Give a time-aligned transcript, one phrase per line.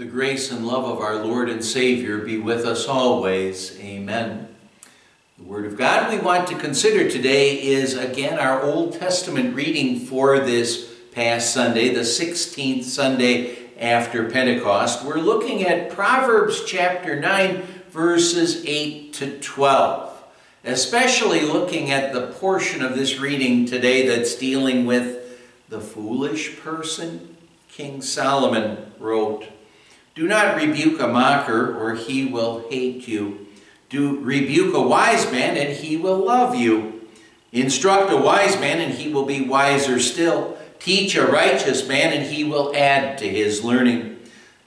[0.00, 3.78] The grace and love of our Lord and Savior be with us always.
[3.80, 4.48] Amen.
[5.36, 10.00] The Word of God we want to consider today is again our Old Testament reading
[10.00, 15.04] for this past Sunday, the 16th Sunday after Pentecost.
[15.04, 17.60] We're looking at Proverbs chapter 9,
[17.90, 20.24] verses 8 to 12,
[20.64, 25.38] especially looking at the portion of this reading today that's dealing with
[25.68, 27.36] the foolish person.
[27.68, 29.44] King Solomon wrote,
[30.20, 33.46] Do not rebuke a mocker, or he will hate you.
[33.88, 37.08] Do rebuke a wise man, and he will love you.
[37.52, 40.58] Instruct a wise man, and he will be wiser still.
[40.78, 44.18] Teach a righteous man, and he will add to his learning.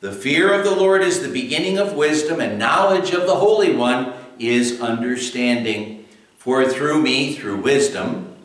[0.00, 3.76] The fear of the Lord is the beginning of wisdom, and knowledge of the Holy
[3.76, 6.06] One is understanding.
[6.38, 8.36] For through me, through wisdom,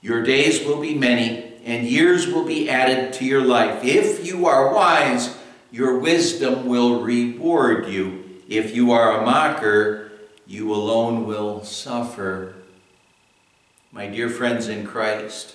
[0.00, 3.84] your days will be many and years will be added to your life.
[3.84, 5.36] If you are wise,
[5.72, 8.22] your wisdom will reward you.
[8.46, 10.12] If you are a mocker,
[10.46, 12.54] you alone will suffer.
[13.90, 15.54] My dear friends in Christ,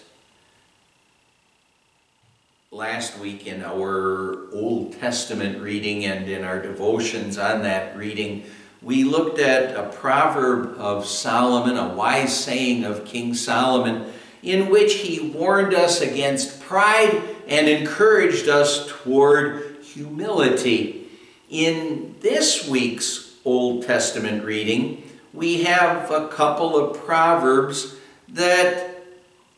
[2.71, 8.43] last week in our Old Testament reading and in our devotions on that reading,
[8.81, 14.95] we looked at a proverb of Solomon, a wise saying of King Solomon in which
[14.95, 21.07] he warned us against pride and encouraged us toward humility.
[21.49, 25.01] In this week's Old Testament reading,
[25.33, 27.95] we have a couple of proverbs
[28.29, 29.03] that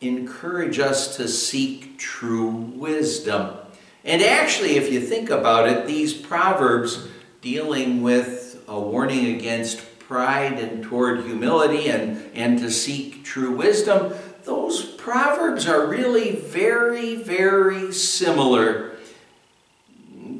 [0.00, 3.54] encourage us to seek true wisdom.
[4.02, 7.06] And actually, if you think about it, these proverbs
[7.42, 14.14] dealing with a warning against pride and toward humility and, and to seek true wisdom,
[14.44, 18.89] those proverbs are really very, very similar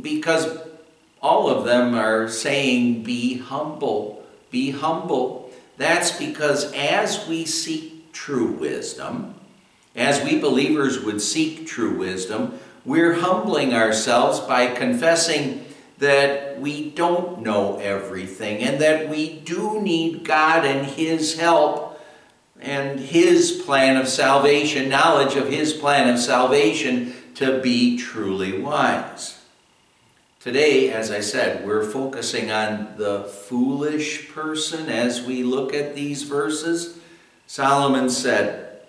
[0.01, 0.59] because
[1.23, 5.51] all of them are saying, Be humble, be humble.
[5.77, 9.35] That's because as we seek true wisdom,
[9.97, 15.65] as we believers would seek true wisdom, we're humbling ourselves by confessing
[15.99, 21.91] that we don't know everything and that we do need God and His help
[22.61, 29.40] and his plan of salvation, knowledge of his plan of salvation to be truly wise.
[30.41, 36.23] Today, as I said, we're focusing on the foolish person as we look at these
[36.23, 36.99] verses.
[37.47, 38.81] Solomon said,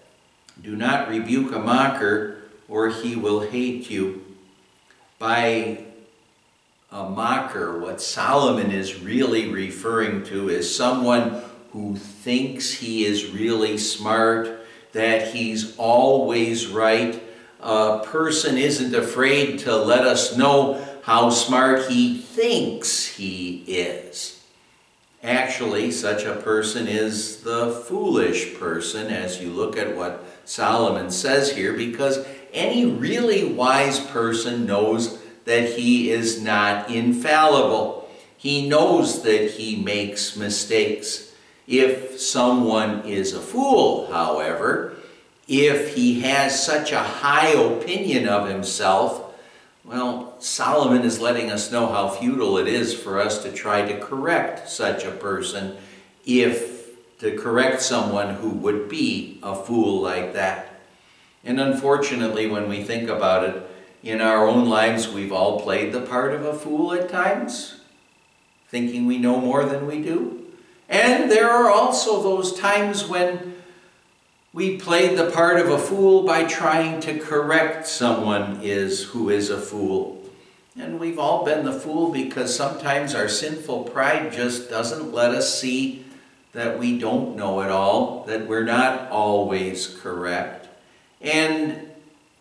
[0.61, 2.37] Do not rebuke a mocker,
[2.69, 4.23] or he will hate you.
[5.19, 5.83] By
[6.89, 13.77] a mocker, what Solomon is really referring to is someone who thinks he is really
[13.77, 17.21] smart, that he's always right.
[17.59, 24.43] A person isn't afraid to let us know how smart he thinks he is.
[25.23, 31.51] Actually, such a person is the foolish person, as you look at what Solomon says
[31.51, 38.09] here, because any really wise person knows that he is not infallible.
[38.37, 41.33] He knows that he makes mistakes.
[41.67, 44.95] If someone is a fool, however,
[45.47, 49.30] if he has such a high opinion of himself,
[49.91, 53.99] well, Solomon is letting us know how futile it is for us to try to
[53.99, 55.75] correct such a person
[56.25, 60.79] if to correct someone who would be a fool like that.
[61.43, 63.69] And unfortunately, when we think about it,
[64.01, 67.81] in our own lives, we've all played the part of a fool at times,
[68.69, 70.45] thinking we know more than we do.
[70.87, 73.60] And there are also those times when
[74.53, 79.49] we played the part of a fool by trying to correct someone is who is
[79.49, 80.21] a fool.
[80.77, 85.59] And we've all been the fool because sometimes our sinful pride just doesn't let us
[85.59, 86.05] see
[86.51, 90.67] that we don't know it all, that we're not always correct.
[91.21, 91.89] And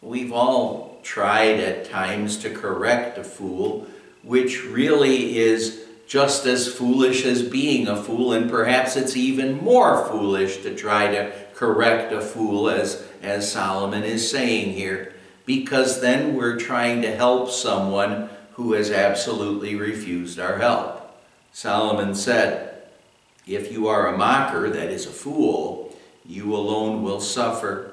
[0.03, 3.87] we've all tried at times to correct a fool,
[4.25, 10.05] which really is just as foolish as being a fool, and perhaps it's even more
[10.09, 15.15] foolish to try to correct a fool, as, as Solomon is saying here,
[15.47, 21.17] because then we're trying to help someone who has absolutely refused our help.
[21.53, 22.83] Solomon said,
[23.47, 25.97] If you are a mocker, that is a fool,
[26.27, 27.93] you alone will suffer.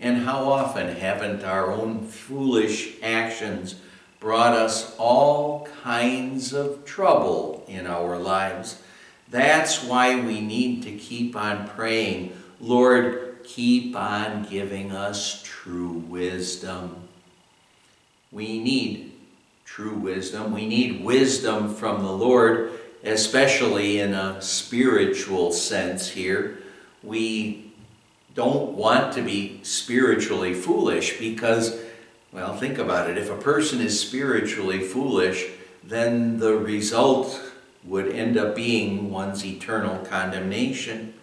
[0.00, 3.76] And how often haven't our own foolish actions
[4.20, 8.82] brought us all kinds of trouble in our lives.
[9.28, 17.08] That's why we need to keep on praying, Lord, keep on giving us true wisdom.
[18.32, 19.12] We need
[19.64, 20.52] true wisdom.
[20.52, 22.72] We need wisdom from the Lord,
[23.04, 26.58] especially in a spiritual sense here.
[27.02, 27.72] We
[28.34, 31.78] don't want to be spiritually foolish because,
[32.36, 33.16] well, think about it.
[33.16, 35.46] If a person is spiritually foolish,
[35.82, 37.40] then the result
[37.82, 41.14] would end up being one's eternal condemnation.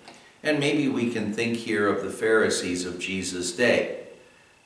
[0.41, 4.07] And maybe we can think here of the Pharisees of Jesus' day.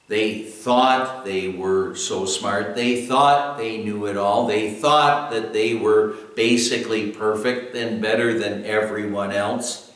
[0.08, 2.76] They thought they were so smart.
[2.76, 4.48] They thought they knew it all.
[4.48, 9.92] They thought that they were basically perfect and better than everyone else.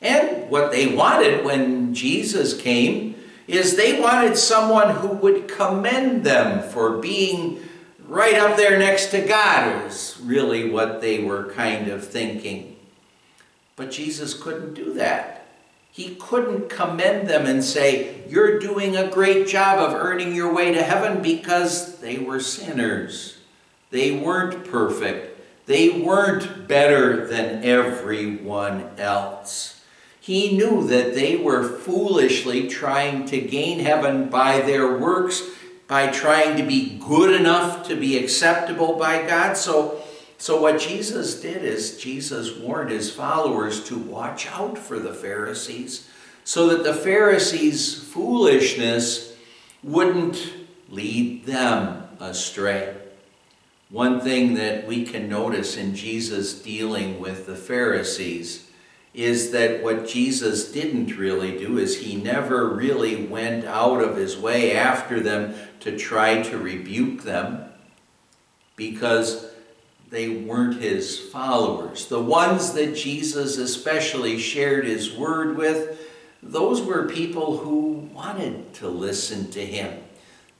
[0.00, 3.19] And what they wanted when Jesus came
[3.52, 7.60] is they wanted someone who would commend them for being
[8.06, 12.76] right up there next to God, is really what they were kind of thinking.
[13.76, 15.46] But Jesus couldn't do that.
[15.92, 20.72] He couldn't commend them and say, You're doing a great job of earning your way
[20.72, 23.38] to heaven because they were sinners.
[23.90, 25.40] They weren't perfect.
[25.66, 29.79] They weren't better than everyone else.
[30.20, 35.42] He knew that they were foolishly trying to gain heaven by their works,
[35.88, 39.56] by trying to be good enough to be acceptable by God.
[39.56, 40.00] So
[40.40, 46.08] so, what Jesus did is Jesus warned his followers to watch out for the Pharisees
[46.44, 49.36] so that the Pharisees' foolishness
[49.82, 50.54] wouldn't
[50.88, 52.96] lead them astray.
[53.90, 58.69] One thing that we can notice in Jesus dealing with the Pharisees
[59.12, 64.38] is that what Jesus didn't really do is he never really went out of his
[64.38, 67.64] way after them to try to rebuke them
[68.76, 69.50] because
[70.10, 72.06] they weren't his followers.
[72.06, 76.08] The ones that Jesus especially shared his word with,
[76.42, 80.02] those were people who wanted to listen to him.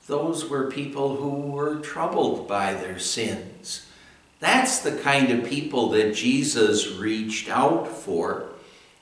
[0.06, 3.86] Those were people who were troubled by their sins.
[4.40, 8.46] That's the kind of people that Jesus reached out for.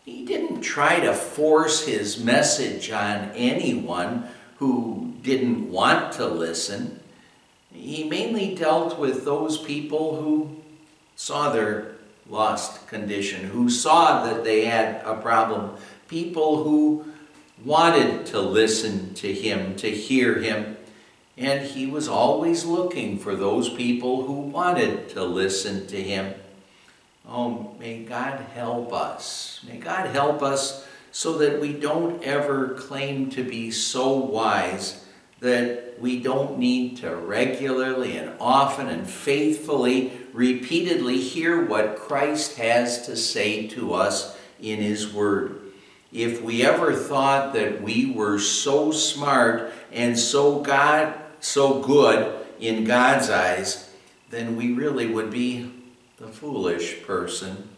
[0.05, 6.99] He didn't try to force his message on anyone who didn't want to listen
[7.79, 10.57] he mainly dealt with those people who
[11.17, 11.93] saw their
[12.29, 15.77] lost condition, who saw that they had a problem,
[16.09, 17.05] people who
[17.65, 20.77] wanted to listen to him, to hear him.
[21.39, 26.35] And he was always looking for those people who wanted to listen to him.
[27.29, 29.61] Oh, may God help us.
[29.67, 35.05] May God help us so that we don't ever claim to be so wise
[35.41, 43.07] that we don't need to regularly and often and faithfully, repeatedly hear what Christ has
[43.07, 45.61] to say to us in His Word.
[46.13, 52.85] If we ever thought that we were so smart and so God, so good in
[52.85, 53.91] God's eyes,
[54.31, 55.73] then we really would be
[56.19, 57.69] the foolish person.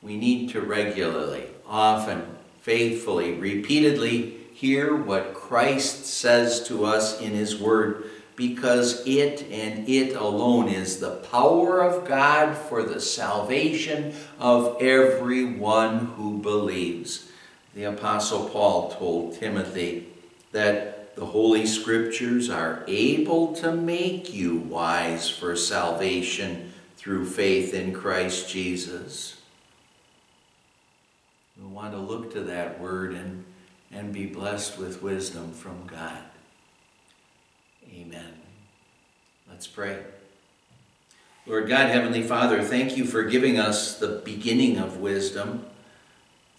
[0.00, 2.24] We need to regularly, often,
[2.60, 10.16] faithfully, repeatedly hear what Christ says to us in His Word because it and it
[10.16, 17.28] alone is the power of God for the salvation of everyone who believes.
[17.74, 20.08] The Apostle Paul told Timothy
[20.52, 27.92] that the Holy Scriptures are able to make you wise for salvation through faith in
[27.92, 29.40] Christ Jesus.
[31.60, 33.44] We want to look to that word and
[33.92, 36.18] and be blessed with wisdom from God.
[37.94, 38.32] Amen.
[39.48, 39.98] Let's pray.
[41.46, 45.66] Lord God, Heavenly Father, thank you for giving us the beginning of wisdom.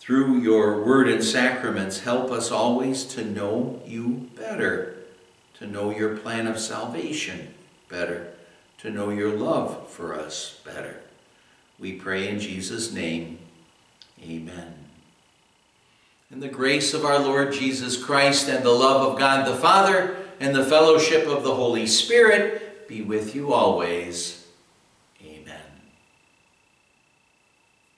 [0.04, 4.98] Through your word and sacraments, help us always to know you better,
[5.60, 7.54] to know your plan of salvation
[7.88, 8.34] better,
[8.80, 11.00] to know your love for us better.
[11.80, 13.40] We pray in Jesus' name.
[14.22, 14.74] Amen.
[16.30, 20.18] And the grace of our Lord Jesus Christ and the love of God the Father
[20.38, 24.43] and the fellowship of the Holy Spirit be with you always.